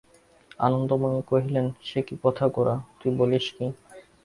আনন্দময়ী 0.59 1.21
কহিলেন, 1.27 1.65
সে 1.83 1.99
কী 2.01 2.15
কথা 2.23 2.45
গোরা, 2.47 2.75
তুই 2.99 3.11
বলিস 3.17 3.45
কী! 3.57 3.65